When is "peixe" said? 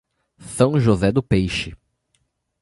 1.21-1.77